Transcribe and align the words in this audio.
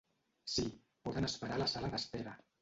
Sí, 0.53 0.63
poden 1.09 1.27
esperar 1.29 1.59
a 1.61 1.63
la 1.65 1.69
sala 1.75 1.93
d'espera. 1.93 2.35